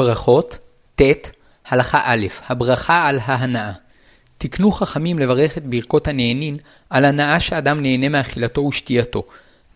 [0.00, 0.58] ברכות,
[0.94, 1.02] ט.
[1.68, 3.72] הלכה א', הברכה על ההנאה.
[4.38, 6.56] תקנו חכמים לברך את ברכות הנהנין
[6.90, 9.22] על הנאה שאדם נהנה מאכילתו ושתייתו,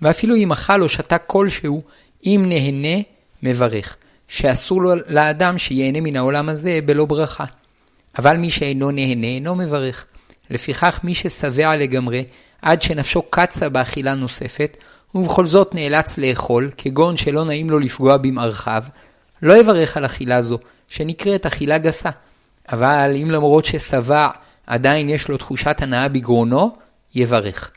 [0.03, 1.83] ואפילו אם אכל או שתה כלשהו,
[2.27, 3.03] אם נהנה,
[3.43, 3.97] מברך,
[4.29, 7.45] שאסור לו לאדם שיהנה מן העולם הזה בלא ברכה.
[8.19, 10.05] אבל מי שאינו נהנה אינו מברך.
[10.51, 12.25] לפיכך מי ששבע לגמרי,
[12.63, 14.77] עד שנפשו קצה באכילה נוספת,
[15.15, 18.85] ובכל זאת נאלץ לאכול, כגון שלא נעים לו לפגוע במערכיו,
[19.45, 20.59] לא יברך על אכילה זו,
[20.89, 22.11] שנקראת אכילה גסה.
[22.73, 24.29] אבל אם למרות ששבע
[24.67, 26.77] עדיין יש לו תחושת הנאה בגרונו,
[27.15, 27.71] יברך.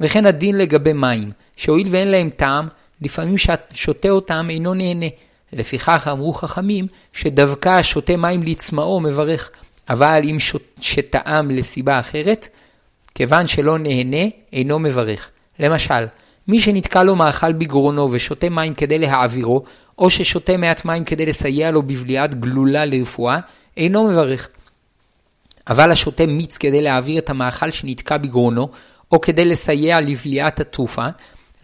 [0.00, 2.68] וכן הדין לגבי מים, שהואיל ואין להם טעם,
[3.02, 3.34] לפעמים
[3.72, 5.06] שותה אותם אינו נהנה.
[5.52, 9.50] לפיכך אמרו חכמים, שדווקא השותה מים לצמאו מברך,
[9.88, 10.36] אבל אם
[10.80, 12.48] שטעם לסיבה אחרת,
[13.14, 15.30] כיוון שלא נהנה, אינו מברך.
[15.58, 16.04] למשל,
[16.48, 19.64] מי שנתקע לו מאכל בגרונו ושותה מים כדי להעבירו,
[19.98, 23.38] או ששותה מעט מים כדי לסייע לו בבליעת גלולה לרפואה,
[23.76, 24.48] אינו מברך.
[25.68, 28.68] אבל השותה מיץ כדי להעביר את המאכל שנתקע בגרונו,
[29.12, 31.06] או כדי לסייע לבליעת התרופה,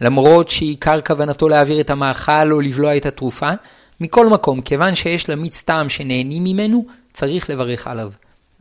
[0.01, 3.49] למרות שעיקר כוונתו להעביר את המאכל או לבלוע את התרופה,
[4.01, 8.11] מכל מקום, כיוון שיש למיץ טעם שנהנים ממנו, צריך לברך עליו.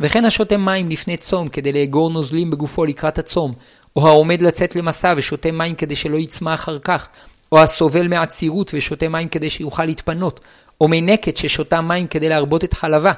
[0.01, 3.55] וכן השותה מים לפני צום כדי לאגור נוזלים בגופו לקראת הצום,
[3.97, 7.09] או העומד לצאת למסע ושותה מים כדי שלא יצמא אחר כך,
[7.53, 10.41] או הסובל מעצירות ושותה מים כדי שיוכל להתפנות,
[10.81, 13.13] או מנקת ששותה מים כדי להרבות את חלבה,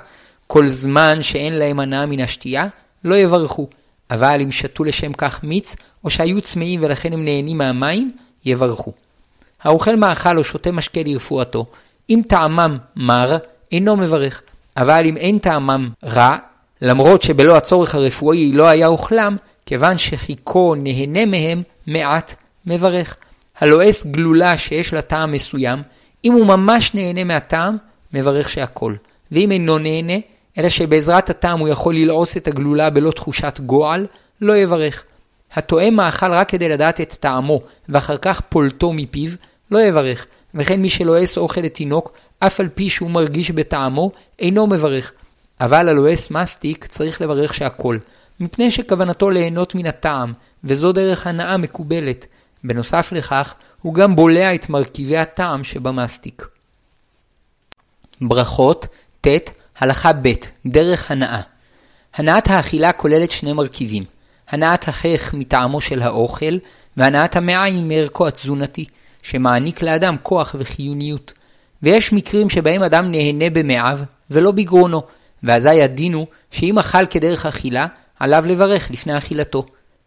[0.47, 2.67] כל זמן שאין להם הנאה מן השתייה,
[3.05, 3.69] לא יברכו.
[4.11, 8.13] אבל אם שתו לשם כך מיץ, או שהיו צמאים ולכן הם נהנים מהמים,
[8.45, 8.93] יברכו.
[9.63, 11.67] האוכל מאכל או שותה משקה לרפואתו,
[12.11, 13.37] אם טעמם מר,
[13.73, 14.43] אינו מברך.
[14.77, 16.37] אבל אם אין טעמם רע,
[16.83, 22.35] למרות שבלא הצורך הרפואי לא היה אוכלם, כיוון שחיכו נהנה מהם מעט,
[22.67, 23.17] מברך.
[23.61, 25.83] הלועס גלולה שיש לה טעם מסוים,
[26.25, 27.77] אם הוא ממש נהנה מהטעם,
[28.13, 28.95] מברך שהכל.
[29.33, 30.13] ואם אינו נהנה,
[30.59, 34.07] אלא שבעזרת הטעם הוא יכול ללעוס את הגלולה בלא תחושת גועל,
[34.41, 35.05] לא יברך.
[35.55, 39.31] הטועם מאכל רק כדי לדעת את טעמו, ואחר כך פולטו מפיו,
[39.71, 40.27] לא יברך.
[40.55, 45.13] וכן מי שלועס אוכל לתינוק, אף על פי שהוא מרגיש בטעמו, אינו מברך.
[45.61, 47.99] אבל הלועס מסטיק צריך לברך שהכל,
[48.41, 50.33] מפני שכוונתו ליהנות מן הטעם,
[50.65, 52.27] וזו דרך הנאה מקובלת.
[52.65, 56.47] בנוסף לכך, הוא גם בולע את מרכיבי הטעם שבמסטיק.
[58.21, 58.87] ברכות,
[59.21, 59.29] ט.
[59.79, 60.33] הלכה ב'
[60.67, 61.41] דרך הנאה.
[62.15, 64.05] הנאת האכילה כוללת שני מרכיבים,
[64.49, 66.59] הנאת החייך מטעמו של האוכל,
[66.97, 68.85] והנאת המעיים מערכו התזונתי,
[69.23, 71.33] שמעניק לאדם כוח וחיוניות.
[71.83, 73.99] ויש מקרים שבהם אדם נהנה במעיו
[74.31, 75.03] ולא בגרונו,
[75.43, 77.87] ואזי הדין הוא שאם אכל כדרך אכילה,
[78.21, 79.67] עליו לברך לפני אכילתו.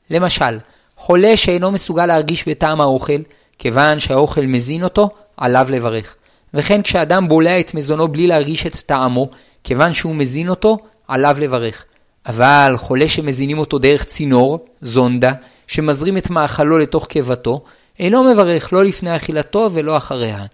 [0.10, 0.58] למשל,
[1.06, 3.22] חולה שאינו מסוגל להרגיש בטעם האוכל,
[3.60, 6.16] כיוון שהאוכל מזין אותו, עליו לברך.
[6.54, 9.30] וכן כשאדם בולע את מזונו בלי להרגיש את טעמו,
[9.64, 10.78] כיוון שהוא מזין אותו,
[11.08, 11.86] עליו לברך.
[12.26, 15.34] אבל חולה שמזינים אותו דרך צינור, זונדה,
[15.68, 17.64] שמזרים את מאכלו לתוך קיבתו,
[18.00, 20.46] אינו מברך לא לפני אכילתו ולא אחריה.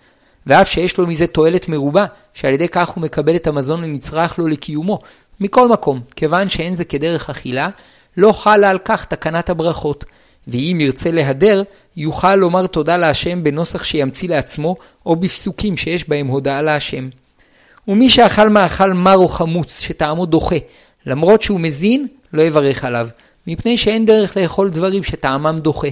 [0.47, 4.47] ואף שיש לו מזה תועלת מרובה, שעל ידי כך הוא מקבל את המזון הנצרך לו
[4.47, 4.99] לקיומו.
[5.39, 7.69] מכל מקום, כיוון שאין זה כדרך אכילה,
[8.17, 10.05] לא חלה על כך תקנת הברכות.
[10.47, 11.63] ואם ירצה להדר,
[11.97, 17.09] יוכל לומר תודה להשם בנוסח שימציא לעצמו, או בפסוקים שיש בהם הודאה להשם.
[17.87, 20.55] ומי שאכל מאכל מר או חמוץ, שטעמו דוחה,
[21.05, 23.07] למרות שהוא מזין, לא יברך עליו,
[23.47, 25.87] מפני שאין דרך לאכול דברים שטעמם דוחה.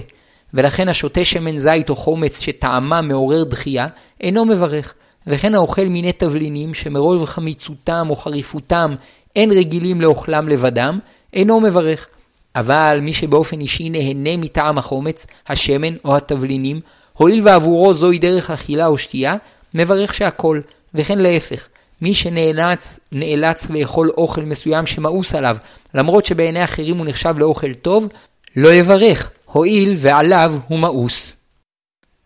[0.54, 3.86] ולכן השותה שמן זית או חומץ שטעמם מעורר דחייה,
[4.20, 4.94] אינו מברך.
[5.26, 8.94] וכן האוכל מיני תבלינים שמרוב חמיצותם או חריפותם
[9.36, 10.98] אין רגילים לאוכלם לבדם,
[11.34, 12.08] אינו מברך.
[12.56, 16.80] אבל מי שבאופן אישי נהנה מטעם החומץ, השמן או התבלינים,
[17.12, 19.36] הואיל ועבורו זוהי דרך אכילה או שתייה,
[19.74, 20.60] מברך שהכל,
[20.94, 21.68] וכן להפך.
[22.02, 25.56] מי שנאלץ נאלץ לאכול אוכל מסוים שמאוס עליו,
[25.94, 28.08] למרות שבעיני אחרים הוא נחשב לאוכל טוב,
[28.56, 31.36] לא יברך, הואיל ועליו הוא מאוס.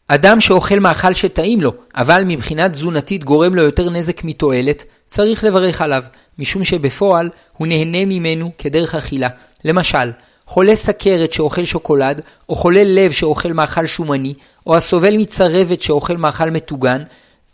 [0.09, 5.81] אדם שאוכל מאכל שטעים לו, אבל מבחינה תזונתית גורם לו יותר נזק מתועלת, צריך לברך
[5.81, 6.03] עליו,
[6.39, 9.29] משום שבפועל הוא נהנה ממנו כדרך אכילה.
[9.65, 10.11] למשל,
[10.47, 14.35] חולה סכרת שאוכל שוקולד, או חולה לב שאוכל מאכל שומני,
[14.67, 17.03] או הסובל מצרבת שאוכל מאכל מטוגן,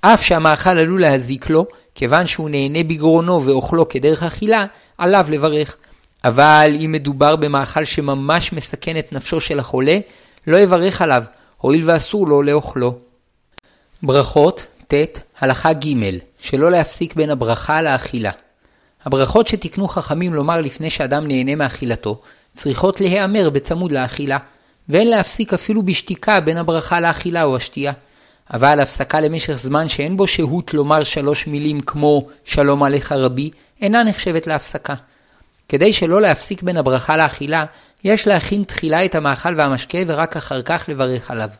[0.00, 4.66] אף שהמאכל עלול להזיק לו, כיוון שהוא נהנה בגרונו ואוכלו כדרך אכילה,
[4.98, 5.76] עליו לברך.
[6.24, 9.98] אבל אם מדובר במאכל שממש מסכן את נפשו של החולה,
[10.46, 11.22] לא יברך עליו,
[11.58, 12.98] הואיל ואסור לו לאוכלו.
[14.02, 14.94] ברכות, ט.
[15.40, 15.94] הלכה ג'
[16.38, 18.30] שלא להפסיק בין הברכה לאכילה.
[19.08, 22.20] הברכות שתיקנו חכמים לומר לפני שאדם נהנה מאכילתו,
[22.54, 24.38] צריכות להיאמר בצמוד לאכילה,
[24.88, 27.92] ואין להפסיק אפילו בשתיקה בין הברכה לאכילה או השתייה.
[28.52, 33.50] אבל הפסקה למשך זמן שאין בו שהות לומר שלוש מילים כמו שלום עליך רבי,
[33.80, 34.94] אינה נחשבת להפסקה.
[35.68, 37.64] כדי שלא להפסיק בין הברכה לאכילה,
[38.04, 41.50] יש להכין תחילה את המאכל והמשקה ורק אחר כך לברך עליו.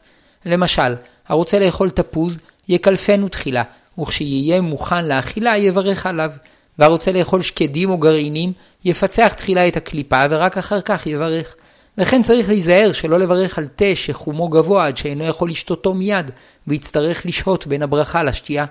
[0.47, 0.95] למשל,
[1.29, 3.63] הרוצה לאכול תפוז, יקלפנו תחילה,
[3.99, 6.33] וכשיהיה מוכן לאכילה יברך עליו.
[6.79, 8.53] והרוצה לאכול שקדים או גרעינים,
[8.85, 11.55] יפצח תחילה את הקליפה ורק אחר כך יברך.
[11.99, 16.31] וכן צריך להיזהר שלא לברך על תה שחומו גבוה עד שאינו יכול לשתותו מיד,
[16.67, 18.65] ויצטרך לשהות בין הברכה לשתייה.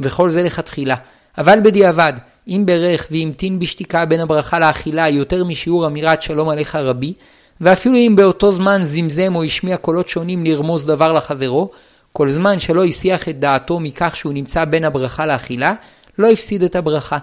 [0.00, 0.96] וכל זה לכתחילה.
[1.38, 2.12] אבל בדיעבד,
[2.48, 7.12] אם ברך והמתין בשתיקה בין הברכה לאכילה יותר משיעור אמירת שלום עליך רבי,
[7.60, 11.70] ואפילו אם באותו זמן זמזם או השמיע קולות שונים לרמוז דבר לחברו,
[12.12, 15.74] כל זמן שלא הסיח את דעתו מכך שהוא נמצא בין הברכה לאכילה,
[16.18, 17.18] לא הפסיד את הברכה.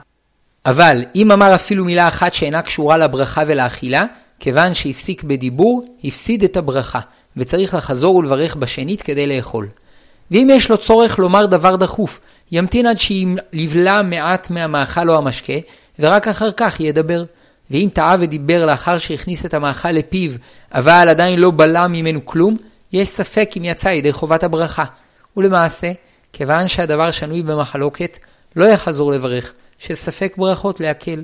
[0.65, 4.05] אבל אם אמר אפילו מילה אחת שאינה קשורה לברכה ולאכילה,
[4.39, 6.99] כיוון שהפסיק בדיבור, הפסיד את הברכה,
[7.37, 9.67] וצריך לחזור ולברך בשנית כדי לאכול.
[10.31, 12.19] ואם יש לו צורך לומר דבר דחוף,
[12.51, 15.53] ימתין עד שיבלע מעט מהמאכל או המשקה,
[15.99, 17.23] ורק אחר כך ידבר.
[17.71, 20.31] ואם טעה ודיבר לאחר שהכניס את המאכל לפיו,
[20.73, 22.57] אבל עדיין לא בלע ממנו כלום,
[22.93, 24.83] יש ספק אם יצא ידי חובת הברכה.
[25.37, 25.91] ולמעשה,
[26.33, 28.17] כיוון שהדבר שנוי במחלוקת,
[28.55, 29.53] לא יחזור לברך,
[29.85, 31.23] שספק ברכות להקל.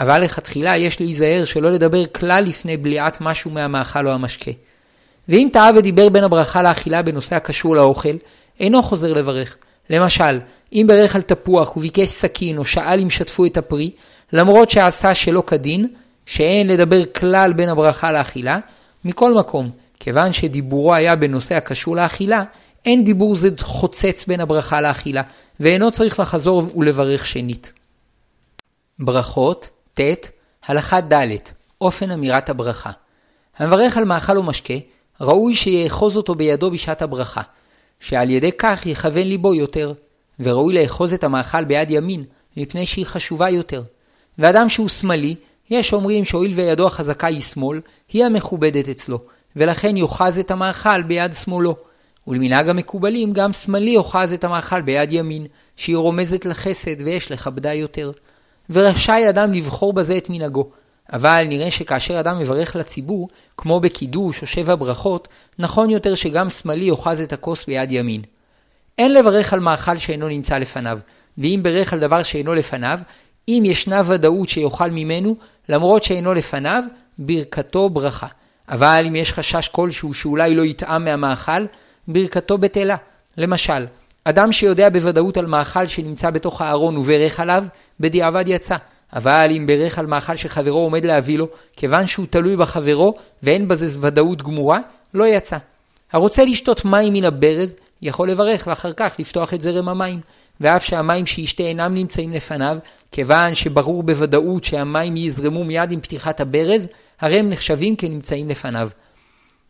[0.00, 4.50] אבל לכתחילה יש להיזהר שלא לדבר כלל לפני בליעת משהו מהמאכל או המשקה.
[5.28, 8.16] ואם טעה ודיבר בין הברכה לאכילה בנושא הקשור לאוכל,
[8.60, 9.56] אינו חוזר לברך.
[9.90, 10.40] למשל,
[10.72, 13.90] אם ברך על תפוח וביקש סכין או שאל אם שטפו את הפרי,
[14.32, 15.86] למרות שעשה שלא כדין,
[16.26, 18.58] שאין לדבר כלל בין הברכה לאכילה,
[19.04, 19.70] מכל מקום,
[20.00, 22.44] כיוון שדיבורו היה בנושא הקשור לאכילה,
[22.86, 25.22] אין דיבור זה חוצץ בין הברכה לאכילה,
[25.60, 27.72] ואינו צריך לחזור ולברך שנית.
[29.00, 30.00] ברכות, ט.
[30.66, 31.36] הלכה ד'
[31.80, 32.90] אופן אמירת הברכה.
[33.58, 34.74] המברך על מאכל או משקה,
[35.20, 37.40] ראוי שיאחוז אותו בידו בשעת הברכה,
[38.00, 39.92] שעל ידי כך יכוון ליבו יותר,
[40.40, 42.24] וראוי לאחוז את המאכל ביד ימין,
[42.56, 43.82] מפני שהיא חשובה יותר.
[44.38, 45.34] ואדם שהוא שמאלי,
[45.70, 47.80] יש אומרים שהואיל וידו החזקה היא שמאל,
[48.12, 49.18] היא המכובדת אצלו,
[49.56, 51.76] ולכן יאחז את המאכל ביד שמאלו.
[52.26, 55.46] ולמנהג המקובלים, גם שמאלי יאחז את המאכל ביד ימין,
[55.76, 58.10] שהיא רומזת לחסד ויש לכבדה יותר.
[58.70, 60.70] ורשאי אדם לבחור בזה את מנהגו.
[61.12, 65.28] אבל נראה שכאשר אדם מברך לציבור, כמו בקידוש או שבע ברכות,
[65.58, 68.22] נכון יותר שגם שמאלי יאחז את הכוס ביד ימין.
[68.98, 70.98] אין לברך על מאכל שאינו נמצא לפניו,
[71.38, 73.00] ואם ברך על דבר שאינו לפניו,
[73.48, 75.36] אם ישנה ודאות שיאכל ממנו,
[75.68, 76.84] למרות שאינו לפניו,
[77.18, 78.26] ברכתו ברכה.
[78.68, 81.66] אבל אם יש חשש כלשהו שאולי לא יטעם מהמאכל,
[82.08, 82.96] ברכתו בטלה.
[83.36, 83.86] למשל,
[84.24, 87.64] אדם שיודע בוודאות על מאכל שנמצא בתוך הארון וברך עליו,
[88.00, 88.76] בדיעבד יצא.
[89.12, 93.98] אבל אם ברך על מאכל שחברו עומד להביא לו, כיוון שהוא תלוי בחברו ואין בזה
[94.00, 94.78] ודאות גמורה,
[95.14, 95.56] לא יצא.
[96.12, 100.20] הרוצה לשתות מים מן הברז, יכול לברך ואחר כך לפתוח את זרם המים.
[100.60, 102.78] ואף שהמים שישתה אינם נמצאים לפניו,
[103.12, 106.88] כיוון שברור בוודאות שהמים יזרמו מיד עם פתיחת הברז,
[107.20, 108.90] הרי הם נחשבים כנמצאים לפניו.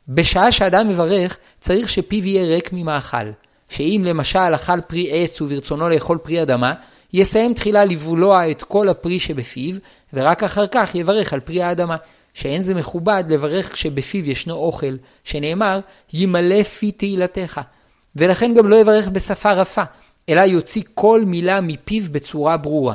[0.08, 3.30] בשעה שאדם מברך, צריך שפיו יהיה ריק ממאכל.
[3.68, 6.74] שאם למשל אכל פרי עץ וברצונו לאכול פרי אדמה,
[7.12, 9.76] יסיים תחילה לבלוע את כל הפרי שבפיו,
[10.12, 11.96] ורק אחר כך יברך על פרי האדמה.
[12.34, 15.80] שאין זה מכובד לברך כשבפיו ישנו אוכל, שנאמר,
[16.12, 17.60] ימלא פי תהילתך.
[18.16, 19.82] ולכן גם לא יברך בשפה רפה,
[20.28, 22.94] אלא יוציא כל מילה מפיו בצורה ברורה.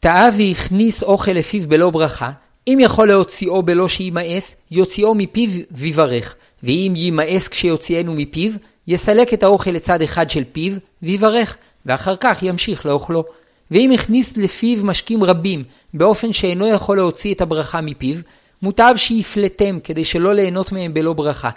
[0.00, 2.30] טעה והכניס אוכל לפיו בלא ברכה,
[2.68, 8.52] אם יכול להוציאו בלא שימאס, יוציאו מפיו ויברך, ואם יימאס כשיוציאנו מפיו,
[8.86, 11.56] יסלק את האוכל לצד אחד של פיו, ויברך,
[11.86, 13.24] ואחר כך ימשיך לאוכלו.
[13.70, 18.16] ואם הכניס לפיו משקים רבים, באופן שאינו יכול להוציא את הברכה מפיו,
[18.62, 21.50] מוטב שיפלטם כדי שלא ליהנות מהם בלא ברכה.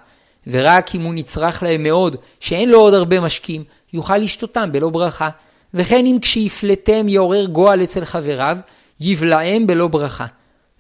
[0.48, 3.64] ורק אם הוא נצרך להם מאוד, שאין לו עוד הרבה משקים,
[3.94, 5.30] יוכל לשתותם בלא ברכה.
[5.74, 8.58] וכן אם כשיפלטם יעורר גועל אצל חבריו,
[9.00, 10.26] יבלעם בלא ברכה.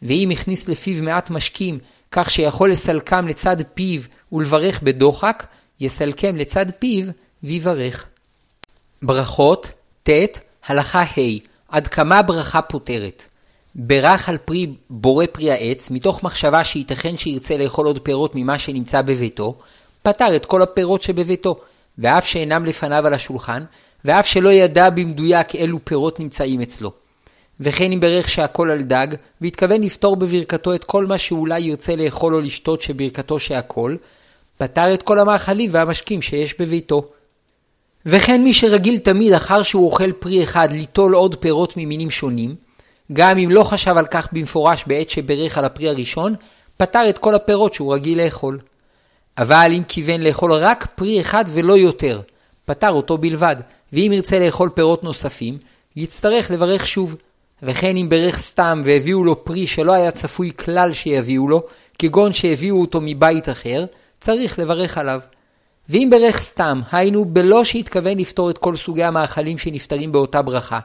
[0.01, 1.79] ואם הכניס לפיו מעט משקים,
[2.11, 5.45] כך שיכול לסלקם לצד פיו ולברך בדוחק,
[5.79, 7.05] יסלקם לצד פיו
[7.43, 8.07] ויברך.
[9.03, 9.71] ברכות,
[10.03, 10.09] ט.
[10.65, 13.27] הלכה ה' עד כמה ברכה פותרת.
[13.75, 19.01] ברך על פרי בורא פרי העץ, מתוך מחשבה שייתכן שירצה לאכול עוד פירות ממה שנמצא
[19.01, 19.55] בביתו,
[20.03, 21.59] פתר את כל הפירות שבביתו,
[21.97, 23.63] ואף שאינם לפניו על השולחן,
[24.05, 26.91] ואף שלא ידע במדויק אילו פירות נמצאים אצלו.
[27.59, 29.07] וכן אם ברך שהכל על דג,
[29.41, 33.95] והתכוון לפתור בברכתו את כל מה שאולי ירצה לאכול או לשתות שברכתו שהכל,
[34.57, 37.09] פתר את כל המאכלים והמשקים שיש בביתו.
[38.05, 42.55] וכן מי שרגיל תמיד אחר שהוא אוכל פרי אחד ליטול עוד פירות ממינים שונים,
[43.13, 46.35] גם אם לא חשב על כך במפורש בעת שברך על הפרי הראשון,
[46.77, 48.59] פתר את כל הפירות שהוא רגיל לאכול.
[49.37, 52.21] אבל אם כיוון לאכול רק פרי אחד ולא יותר,
[52.65, 53.55] פטר אותו בלבד,
[53.93, 55.57] ואם ירצה לאכול פירות נוספים,
[55.95, 57.15] יצטרך לברך שוב.
[57.63, 61.63] וכן אם ברך סתם והביאו לו פרי שלא היה צפוי כלל שיביאו לו,
[61.99, 63.85] כגון שהביאו אותו מבית אחר,
[64.19, 65.19] צריך לברך עליו.
[65.89, 70.79] ואם ברך סתם, היינו בלא שהתכוון לפתור את כל סוגי המאכלים שנפטרים באותה ברכה,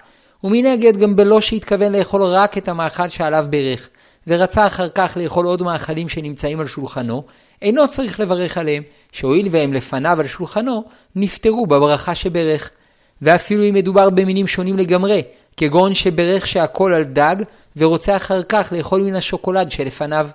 [0.44, 3.88] ומנגד גם בלא שהתכוון לאכול רק את המאכל שעליו ברך,
[4.26, 7.24] ורצה אחר כך לאכול עוד מאכלים שנמצאים על שולחנו,
[7.62, 10.84] אינו צריך לברך עליהם, שהואיל והם לפניו על שולחנו,
[11.16, 12.70] נפטרו בברכה שברך.
[13.22, 15.22] ואפילו אם מדובר במינים שונים לגמרי,
[15.56, 17.36] כגון שברך שהכל על דג,
[17.76, 20.28] ורוצה אחר כך לאכול מן השוקולד שלפניו.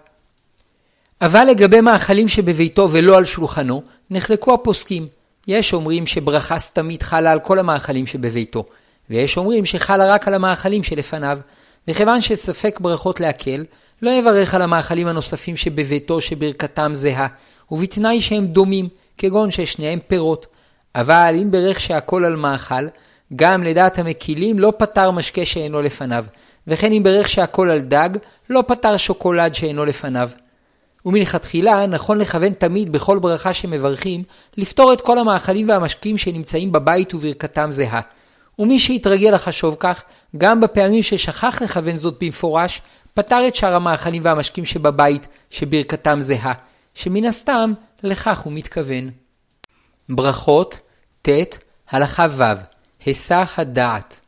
[1.22, 5.08] אבל לגבי מאכלים שבביתו ולא על שולחנו, נחלקו הפוסקים.
[5.48, 8.66] יש אומרים שברכה סתמית חלה על כל המאכלים שבביתו,
[9.10, 11.40] ויש אומרים שחלה רק על המאכלים שלפניו.
[11.88, 13.66] וכיוון שספק ברכות להקל,
[14.02, 17.28] לא יברך על המאכלים הנוספים שבביתו שברכתם זהה,
[17.72, 20.48] ובתנאי שהם דומים, כגון ששניהם פירות.
[20.96, 22.88] אבל אם ברך שהכל על מאכל,
[23.36, 26.26] גם לדעת המקילים לא פטר משקה שאינו לפניו,
[26.68, 28.10] וכן אם ברך שהכל על דג,
[28.50, 30.30] לא פטר שוקולד שאינו לפניו.
[31.06, 34.24] ומלכתחילה נכון לכוון תמיד בכל ברכה שמברכים,
[34.58, 38.02] לפתור את כל המאכלים והמשקים שנמצאים בבית וברכתם זהה.
[38.60, 40.04] ומי שהתרגל לחשוב כך,
[40.38, 42.82] גם בפעמים ששכח לכוון זאת במפורש,
[43.14, 46.54] פתר את שאר המאכלים והמשקים שבבית, שברכתם זהה,
[46.94, 49.10] שמן הסתם לכך הוא מתכוון.
[50.10, 50.80] ברכות,
[51.22, 51.30] ט,
[51.90, 52.44] הלכה ו',
[53.06, 54.20] היסח הדעת.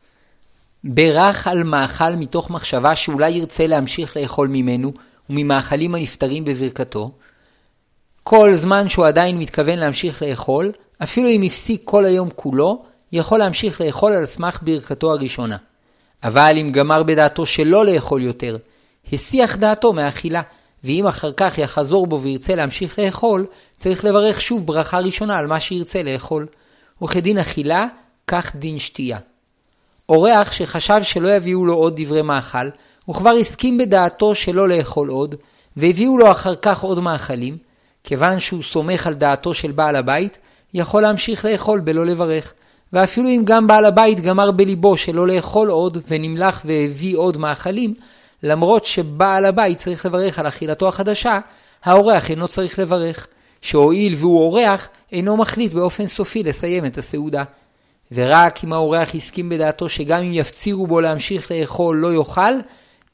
[0.84, 4.94] ברך על מאכל מתוך מחשבה שאולי ירצה להמשיך לאכול ממנו,
[5.30, 7.12] וממאכלים הנפטרים בברכתו,
[8.24, 10.72] כל זמן שהוא עדיין מתכוון להמשיך לאכול,
[11.04, 15.58] אפילו אם הפסיק כל היום כולו, יכול להמשיך לאכול על סמך ברכתו הראשונה.
[16.24, 18.58] אבל אם גמר בדעתו שלא לאכול יותר,
[19.14, 20.42] הסיח דעתו מאכילה,
[20.84, 25.60] ואם אחר כך יחזור בו וירצה להמשיך לאכול, צריך לברך שוב ברכה ראשונה על מה
[25.60, 26.48] שירצה לאכול.
[27.04, 27.88] וכדין אכילה,
[28.28, 29.20] כך דין שתייה.
[30.10, 32.70] אורח שחשב שלא יביאו לו עוד דברי מאכל,
[33.06, 35.36] הוא כבר הסכים בדעתו שלא לאכול עוד,
[35.78, 37.58] והביאו לו אחר כך עוד מאכלים,
[38.04, 40.38] כיוון שהוא סומך על דעתו של בעל הבית,
[40.74, 42.54] יכול להמשיך לאכול בלא לברך.
[42.94, 47.94] ואפילו אם גם בעל הבית גמר בליבו שלא לאכול עוד ונמלח והביא עוד מאכלים,
[48.44, 51.40] למרות שבעל הבית צריך לברך על אכילתו החדשה,
[51.84, 53.28] האורח אינו צריך לברך,
[53.62, 57.44] שהואיל והוא אורח, אינו מחליט באופן סופי לסיים את הסעודה.
[58.12, 62.54] ורק אם האורח הסכים בדעתו שגם אם יפצירו בו להמשיך לאכול לא יאכל,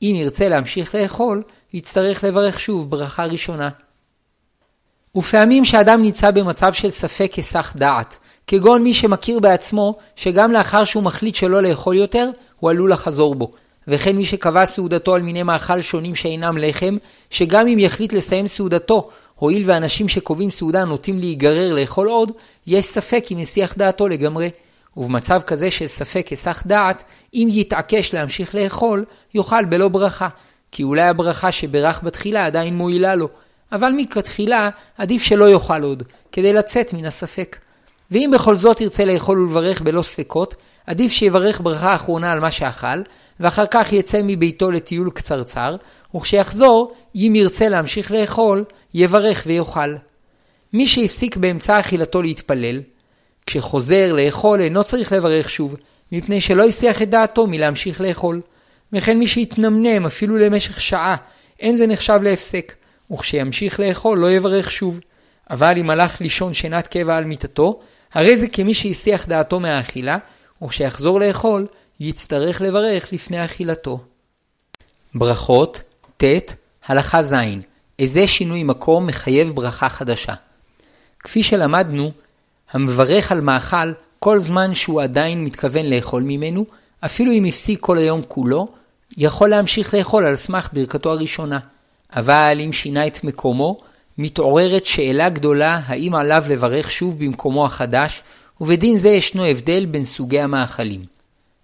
[0.01, 1.43] אם ירצה להמשיך לאכול,
[1.74, 3.70] יצטרך לברך שוב ברכה ראשונה.
[5.15, 8.17] ופעמים שאדם נמצא במצב של ספק היסח דעת,
[8.48, 12.29] כגון מי שמכיר בעצמו שגם לאחר שהוא מחליט שלא לאכול יותר,
[12.60, 13.51] הוא עלול לחזור בו.
[13.88, 16.98] וכן מי שקבע סעודתו על מיני מאכל שונים שאינם לחם,
[17.29, 22.31] שגם אם יחליט לסיים סעודתו, הואיל ואנשים שקובעים סעודה נוטים להיגרר לאכול עוד,
[22.67, 24.50] יש ספק אם יסיח דעתו לגמרי.
[24.98, 30.27] ובמצב כזה של ספק היסח דעת, אם יתעקש להמשיך לאכול, יאכל בלא ברכה,
[30.71, 33.29] כי אולי הברכה שברך בתחילה עדיין מועילה לו,
[33.71, 37.57] אבל מכתחילה עדיף שלא יאכל עוד, כדי לצאת מן הספק.
[38.12, 40.55] ואם בכל זאת ירצה לאכול ולברך בלא ספקות,
[40.88, 43.01] עדיף שיברך ברכה אחרונה על מה שאכל,
[43.39, 45.75] ואחר כך יצא מביתו לטיול קצרצר,
[46.15, 49.95] וכשיחזור, אם ירצה להמשיך לאכול, יברך ויאכל.
[50.74, 52.81] מי שהפסיק באמצע אכילתו להתפלל,
[53.45, 55.75] כשחוזר לאכול אינו צריך לברך שוב,
[56.12, 58.41] מפני שלא הסיח את דעתו מלהמשיך לאכול.
[58.93, 61.15] וכן מי שהתנמנם אפילו למשך שעה,
[61.60, 62.74] אין זה נחשב להפסק,
[63.12, 65.00] וכשימשיך לאכול לא יברך שוב.
[65.50, 67.79] אבל אם הלך לישון שינת קבע על מיטתו,
[68.13, 70.17] הרי זה כמי שהסיח דעתו מהאכילה,
[70.63, 71.67] וכשיחזור לאכול,
[72.00, 74.00] יצטרך לברך לפני אכילתו.
[75.15, 75.81] ברכות,
[76.17, 76.24] ט,
[76.86, 77.33] הלכה ז,
[78.00, 80.33] איזה שינוי מקום מחייב ברכה חדשה.
[81.19, 82.12] כפי שלמדנו,
[82.73, 86.65] המברך על מאכל כל זמן שהוא עדיין מתכוון לאכול ממנו,
[87.05, 88.67] אפילו אם הפסיק כל היום כולו,
[89.17, 91.59] יכול להמשיך לאכול על סמך ברכתו הראשונה.
[92.15, 93.77] אבל אם שינה את מקומו,
[94.17, 98.23] מתעוררת שאלה גדולה האם עליו לברך שוב במקומו החדש,
[98.61, 101.05] ובדין זה ישנו הבדל בין סוגי המאכלים.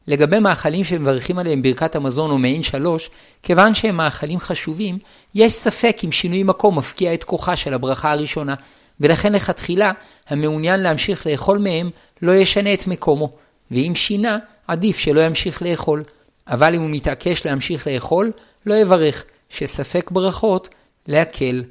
[0.08, 3.10] לגבי מאכלים שמברכים עליהם ברכת המזון או מעין שלוש,
[3.44, 4.98] כיוון שהם מאכלים חשובים,
[5.36, 8.56] יש ספק אם שינוי מקום מפקיע את כוחה של הברכה הראשונה,
[9.00, 9.92] ולכן לכתחילה,
[10.30, 11.90] המעוניין להמשיך לאכול מהם
[12.22, 13.32] לא ישנה את מקומו,
[13.72, 16.04] ואם שינה, עדיף שלא ימשיך לאכול.
[16.48, 18.32] אבל אם הוא מתעקש להמשיך לאכול,
[18.66, 20.70] לא יברך, שספק ברכות,
[21.08, 21.64] להקל.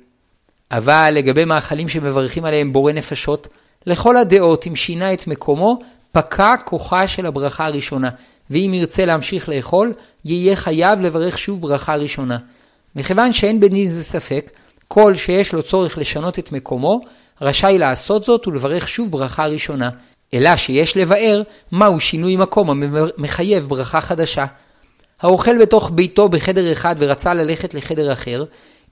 [0.71, 3.49] אבל לגבי מאכלים שמברכים עליהם בורא נפשות,
[3.87, 5.79] לכל הדעות, אם שינה את מקומו,
[6.13, 8.11] פקע כוחה של הברכה הראשונה,
[8.51, 9.93] ואם ירצה להמשיך לאכול,
[10.25, 12.39] יהיה חייב לברך שוב ברכה ראשונה.
[12.97, 14.51] מכיוון שאין בדין זה ספק,
[14.89, 17.01] כל שיש לו צורך לשנות את מקומו,
[17.41, 19.91] רשאי לעשות זאת ולברך שוב ברכה ראשונה,
[20.35, 24.47] אלא שיש לבאר מהו שינוי מקום המחייב ברכה חדשה.
[25.21, 28.45] האוכל בתוך ביתו בחדר אחד ורצה ללכת לחדר אחר,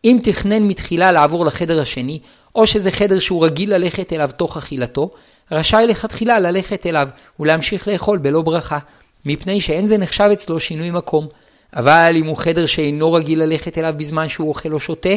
[0.04, 2.20] אם תכנן מתחילה לעבור לחדר השני,
[2.54, 5.10] או שזה חדר שהוא רגיל ללכת אליו תוך אכילתו,
[5.52, 7.08] רשאי לכתחילה ללכת אליו
[7.40, 8.78] ולהמשיך לאכול בלא ברכה,
[9.24, 11.28] מפני שאין זה נחשב אצלו שינוי מקום.
[11.76, 15.14] אבל אם הוא חדר שאינו רגיל ללכת אליו בזמן שהוא אוכל או שותה,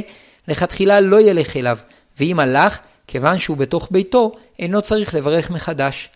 [0.47, 1.77] לכתחילה לא ילך אליו,
[2.19, 6.09] ואם הלך, כיוון שהוא בתוך ביתו, אינו צריך לברך מחדש.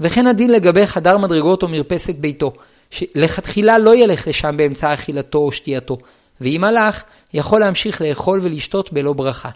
[0.00, 2.52] וכן הדין לגבי חדר מדרגות או מרפסת ביתו,
[2.90, 5.98] שלכתחילה לא ילך לשם באמצע אכילתו או שתייתו,
[6.40, 7.02] ואם הלך,
[7.34, 9.50] יכול להמשיך לאכול ולשתות בלא ברכה.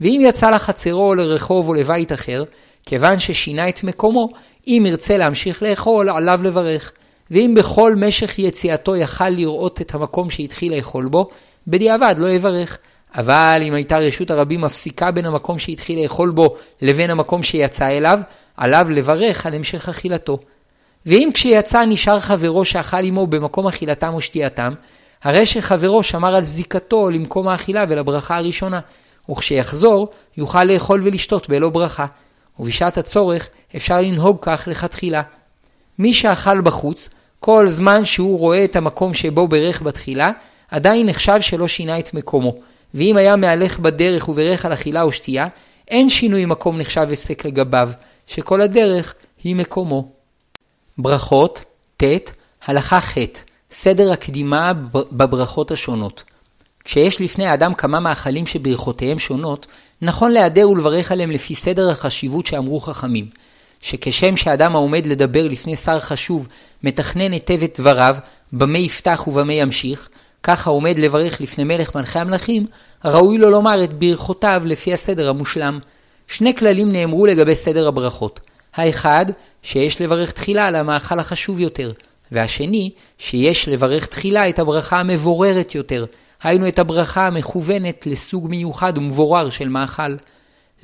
[0.00, 2.44] ואם יצא לחצרו או לרחוב או לבית אחר,
[2.86, 4.28] כיוון ששינה את מקומו,
[4.66, 6.92] אם ירצה להמשיך לאכול, עליו לברך.
[7.30, 11.30] ואם בכל משך יציאתו יכל לראות את המקום שהתחיל לאכול בו,
[11.66, 12.78] בדיעבד לא יברך.
[13.14, 18.18] אבל אם הייתה רשות הרבים מפסיקה בין המקום שהתחיל לאכול בו לבין המקום שיצא אליו,
[18.56, 20.38] עליו לברך על המשך אכילתו.
[21.06, 24.72] ואם כשיצא נשאר חברו שאכל עמו במקום אכילתם או שתייתם,
[25.22, 28.80] הרי שחברו שמר על זיקתו למקום האכילה ולברכה הראשונה,
[29.30, 32.06] וכשיחזור יוכל לאכול ולשתות בלא ברכה.
[32.58, 35.22] ובשעת הצורך אפשר לנהוג כך לכתחילה.
[35.98, 37.08] מי שאכל בחוץ,
[37.40, 40.30] כל זמן שהוא רואה את המקום שבו ברך בתחילה,
[40.70, 42.54] עדיין נחשב שלא שינה את מקומו.
[42.94, 45.46] ואם היה מהלך בדרך וברך על אכילה או שתייה,
[45.88, 47.90] אין שינוי מקום נחשב הפסק לגביו,
[48.26, 50.08] שכל הדרך היא מקומו.
[50.98, 51.64] ברכות,
[51.96, 52.04] ט,
[52.66, 53.18] הלכה ח',
[53.70, 56.24] סדר הקדימה בברכות השונות.
[56.84, 59.66] כשיש לפני האדם כמה מאכלים שברכותיהם שונות,
[60.02, 63.26] נכון להיעדר ולברך עליהם לפי סדר החשיבות שאמרו חכמים.
[63.80, 66.48] שכשם שאדם העומד לדבר לפני שר חשוב
[66.82, 68.16] מתכנן היטב את דבריו,
[68.52, 70.08] במה יפתח ובמה ימשיך,
[70.46, 72.66] כך העומד לברך לפני מלך מלכי המלכים,
[73.04, 75.78] ראוי לו לומר את ברכותיו לפי הסדר המושלם.
[76.26, 78.40] שני כללים נאמרו לגבי סדר הברכות.
[78.74, 79.26] האחד,
[79.62, 81.92] שיש לברך תחילה על המאכל החשוב יותר,
[82.32, 86.04] והשני, שיש לברך תחילה את הברכה המבוררת יותר,
[86.42, 90.16] היינו את הברכה המכוונת לסוג מיוחד ומבורר של מאכל.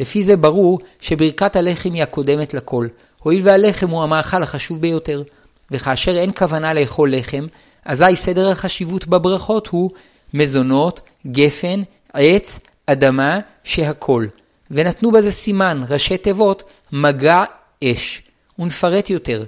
[0.00, 2.86] לפי זה ברור שברכת הלחם היא הקודמת לכל,
[3.22, 5.22] הואיל והלחם הוא המאכל החשוב ביותר.
[5.70, 7.46] וכאשר אין כוונה לאכול לחם,
[7.84, 9.90] אזי סדר החשיבות בברכות הוא
[10.34, 14.26] מזונות, גפן, עץ, אדמה, שהכל.
[14.70, 16.62] ונתנו בזה סימן, ראשי תיבות,
[16.92, 17.44] מגע
[17.84, 18.22] אש.
[18.58, 19.44] ונפרט יותר.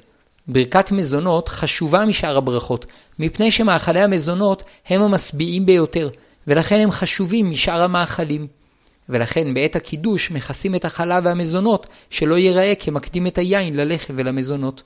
[0.48, 2.86] ברכת מזונות חשובה משאר הברכות,
[3.18, 6.08] מפני שמאכלי המזונות הם המשביעים ביותר,
[6.46, 8.46] ולכן הם חשובים משאר המאכלים.
[9.08, 14.82] ולכן בעת הקידוש מכסים את החלב והמזונות, שלא ייראה כמקדים את היין ללחם ולמזונות.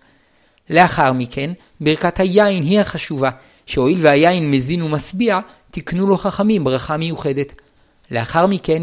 [0.71, 1.51] לאחר מכן,
[1.81, 3.31] ברכת היין היא החשובה,
[3.67, 7.53] שהואיל והיין מזין ומשביע, תקנו לו חכמים ברכה מיוחדת.
[8.11, 8.83] לאחר מכן,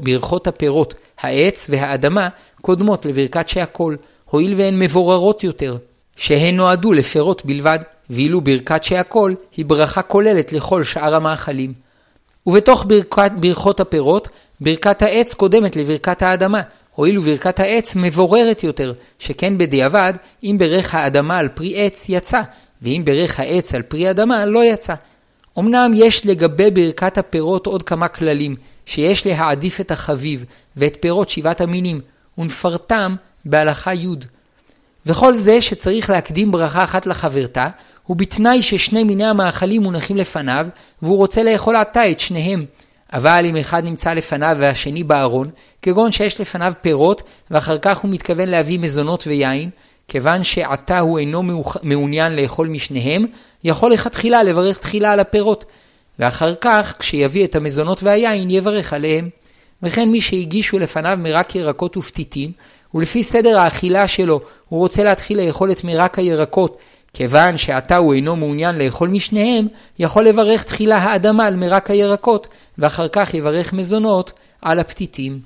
[0.00, 2.28] ברכות הפירות, העץ והאדמה,
[2.60, 3.96] קודמות לברכת שהכל,
[4.30, 5.76] הואיל והן מבוררות יותר,
[6.16, 7.78] שהן נועדו לפירות בלבד,
[8.10, 11.72] ואילו ברכת שהכל היא ברכה כוללת לכל שאר המאכלים.
[12.46, 14.28] ובתוך ברכת, ברכות הפירות,
[14.60, 16.62] ברכת העץ קודמת לברכת האדמה,
[16.96, 20.12] הואיל וברכת העץ מבוררת יותר, שכן בדיעבד,
[20.44, 22.42] אם ברך האדמה על פרי עץ יצא,
[22.82, 24.94] ואם ברך העץ על פרי אדמה לא יצא.
[25.58, 28.56] אמנם יש לגבי ברכת הפירות עוד כמה כללים,
[28.86, 30.44] שיש להעדיף את החביב
[30.76, 32.00] ואת פירות שבעת המינים,
[32.38, 34.06] ונפרטם בהלכה י'.
[35.06, 37.68] וכל זה שצריך להקדים ברכה אחת לחברתה,
[38.06, 40.66] הוא בתנאי ששני מיני המאכלים מונחים לפניו,
[41.02, 42.64] והוא רוצה לאכול עתה את שניהם.
[43.12, 45.50] אבל אם אחד נמצא לפניו והשני בארון,
[45.82, 49.70] כגון שיש לפניו פירות, ואחר כך הוא מתכוון להביא מזונות ויין,
[50.08, 51.42] כיוון שעתה הוא אינו
[51.82, 53.26] מעוניין לאכול משניהם,
[53.64, 55.64] יכול לכתחילה לברך תחילה על הפירות,
[56.18, 59.28] ואחר כך, כשיביא את המזונות והיין, יברך עליהם.
[59.82, 62.52] וכן מי שהגישו לפניו מרק ירקות ופתיתים,
[62.94, 66.78] ולפי סדר האכילה שלו, הוא רוצה להתחיל לאכול את מרק הירקות,
[67.14, 69.66] כיוון שעתה הוא אינו מעוניין לאכול משניהם,
[69.98, 75.40] יכול לברך תחילה האדמה על מרק הירקות, ואחר כך יברך מזונות על הפתיתים.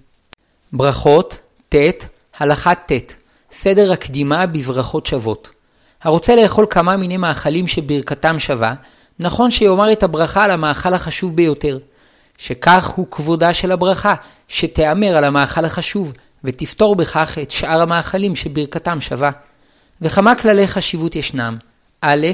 [0.72, 1.38] ברכות,
[1.68, 1.74] ט,
[2.38, 2.92] הלכה ט,
[3.52, 5.50] סדר הקדימה בברכות שוות.
[6.02, 8.74] הרוצה לאכול כמה מיני מאכלים שברכתם שווה,
[9.18, 11.78] נכון שיאמר את הברכה על המאכל החשוב ביותר,
[12.38, 14.14] שכך הוא כבודה של הברכה,
[14.48, 16.12] שתיאמר על המאכל החשוב,
[16.44, 19.30] ותפתור בכך את שאר המאכלים שברכתם שווה.
[20.02, 21.56] וכמה כללי חשיבות ישנם.
[22.00, 22.26] א',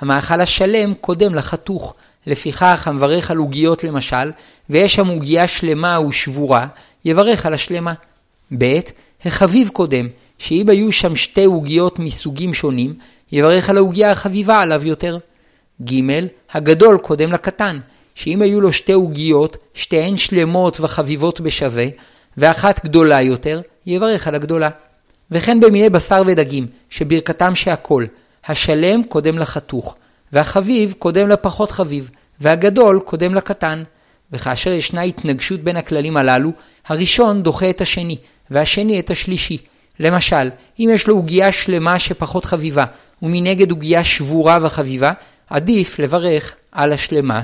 [0.00, 1.94] המאכל השלם קודם לחתוך,
[2.28, 4.30] לפיכך המברך על עוגיות למשל,
[4.70, 6.66] ויש שם עוגייה שלמה ושבורה,
[7.04, 7.94] יברך על השלמה.
[8.58, 8.80] ב.
[9.24, 12.94] החביב קודם, שאם היו שם שתי עוגיות מסוגים שונים,
[13.32, 15.18] יברך על העוגייה החביבה עליו יותר.
[15.84, 15.94] ג.
[16.52, 17.78] הגדול קודם לקטן,
[18.14, 21.86] שאם היו לו שתי עוגיות, שתיהן שלמות וחביבות בשווה,
[22.36, 24.70] ואחת גדולה יותר, יברך על הגדולה.
[25.30, 28.04] וכן במיני בשר ודגים, שברכתם שהכל,
[28.46, 29.96] השלם קודם לחתוך,
[30.32, 33.82] והחביב קודם לפחות חביב, והגדול קודם לקטן.
[34.32, 36.52] וכאשר ישנה התנגשות בין הכללים הללו,
[36.86, 38.16] הראשון דוחה את השני,
[38.50, 39.58] והשני את השלישי.
[40.00, 42.84] למשל, אם יש לו עוגיה שלמה שפחות חביבה,
[43.22, 45.12] ומנגד עוגיה שבורה וחביבה,
[45.50, 47.42] עדיף לברך על השלמה.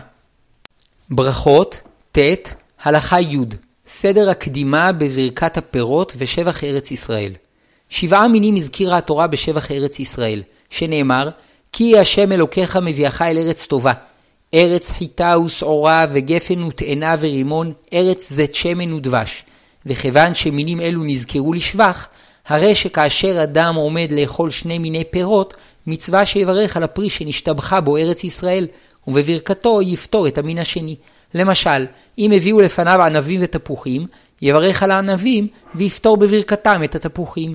[1.10, 1.80] ברכות,
[2.12, 2.18] ט,
[2.82, 3.38] הלכה י',
[3.86, 7.32] סדר הקדימה בברכת הפירות ושבח ארץ ישראל.
[7.88, 11.28] שבעה מינים הזכירה התורה בשבח ארץ ישראל, שנאמר,
[11.72, 13.92] כי השם אלוקיך מביאך אל ארץ טובה.
[14.54, 19.44] ארץ חיטה ושעורה וגפן ותאנה ורימון, ארץ זית שמן ודבש.
[19.86, 22.08] וכיוון שמינים אלו נזכרו לשבח,
[22.46, 25.54] הרי שכאשר אדם עומד לאכול שני מיני פירות,
[25.86, 28.66] מצווה שיברך על הפרי שנשתבחה בו ארץ ישראל,
[29.08, 30.96] ובברכתו יפתור את המין השני.
[31.34, 31.86] למשל,
[32.18, 34.06] אם הביאו לפניו ענבים ותפוחים,
[34.42, 37.54] יברך על הענבים ויפתור בברכתם את התפוחים.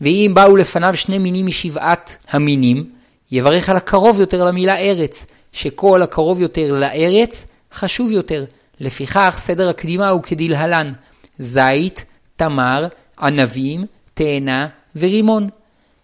[0.00, 2.90] ואם באו לפניו שני מינים משבעת המינים,
[3.32, 8.44] יברך על הקרוב יותר למילה ארץ, שכל הקרוב יותר לארץ חשוב יותר.
[8.80, 10.92] לפיכך סדר הקדימה הוא כדלהלן
[11.38, 12.04] זית,
[12.36, 12.86] תמר,
[13.20, 13.84] ענבים,
[14.14, 15.48] תאנה ורימון.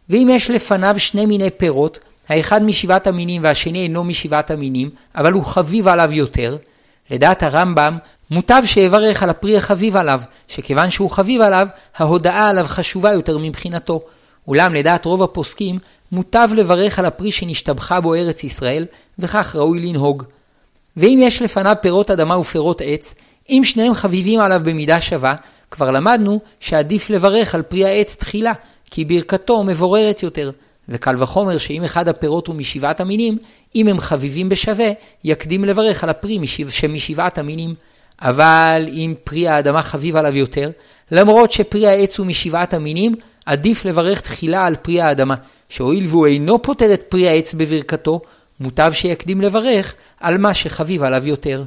[0.08, 5.44] ואם יש לפניו שני מיני פירות, האחד משבעת המינים והשני אינו משבעת המינים, אבל הוא
[5.44, 6.56] חביב עליו יותר,
[7.10, 7.98] לדעת הרמב"ם,
[8.30, 14.00] מוטב שיברך על הפרי החביב עליו, שכיוון שהוא חביב עליו, ההודעה עליו חשובה יותר מבחינתו.
[14.48, 15.78] אולם לדעת רוב הפוסקים,
[16.12, 18.86] מוטב לברך על הפרי שנשתבחה בו ארץ ישראל,
[19.18, 20.22] וכך ראוי לנהוג.
[20.96, 23.14] ואם יש לפניו פירות אדמה ופירות עץ,
[23.50, 25.34] אם שניהם חביבים עליו במידה שווה,
[25.70, 28.52] כבר למדנו שעדיף לברך על פרי העץ תחילה,
[28.90, 30.50] כי ברכתו מבוררת יותר.
[30.88, 33.38] וקל וחומר שאם אחד הפירות הוא משבעת המינים,
[33.74, 34.88] אם הם חביבים בשווה,
[35.24, 36.38] יקדים לברך על הפרי
[36.70, 37.74] שמשבעת המינים.
[38.22, 40.70] אבל אם פרי האדמה חביב עליו יותר,
[41.10, 43.14] למרות שפרי העץ הוא משבעת המינים,
[43.46, 45.34] עדיף לברך תחילה על פרי האדמה,
[45.68, 48.20] שהואיל והוא אינו פוטר את פרי העץ בברכתו,
[48.60, 51.64] מוטב שיקדים לברך על מה שחביב עליו יותר.